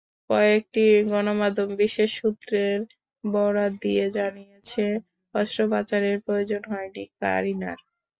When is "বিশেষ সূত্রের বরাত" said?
1.81-3.73